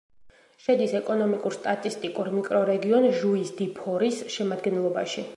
შედის 0.67 0.93
ეკონომიკურ-სტატისტიკურ 0.99 2.31
მიკრორეგიონ 2.37 3.05
ჟუის-დი-ფორის 3.19 4.17
შემადგენლობაში. 4.37 5.27